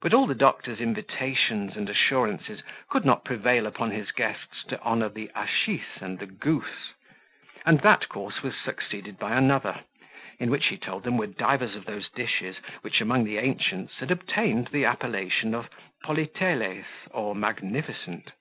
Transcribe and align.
But 0.00 0.14
all 0.14 0.26
the 0.26 0.34
doctor's 0.34 0.80
invitations 0.80 1.76
and 1.76 1.90
assurances 1.90 2.62
could 2.88 3.04
not 3.04 3.26
prevail 3.26 3.66
upon 3.66 3.90
his 3.90 4.10
guests 4.10 4.64
to 4.68 4.80
honour 4.80 5.10
the 5.10 5.30
hachis 5.36 6.00
and 6.00 6.18
the 6.18 6.24
goose; 6.24 6.94
and 7.66 7.78
that 7.80 8.08
course 8.08 8.42
was 8.42 8.54
succeeded 8.56 9.18
by 9.18 9.36
another, 9.36 9.80
in 10.38 10.50
which 10.50 10.68
he 10.68 10.78
told 10.78 11.02
them 11.02 11.18
were 11.18 11.26
divers 11.26 11.76
of 11.76 11.84
those 11.84 12.08
dishes, 12.08 12.56
which 12.80 13.02
among 13.02 13.24
the 13.24 13.36
ancients 13.36 13.98
had 13.98 14.10
obtained 14.10 14.68
the 14.68 14.86
appellation 14.86 15.54
of 15.54 15.68
politeles, 16.02 16.86
or 17.10 17.34
magnificent. 17.34 18.32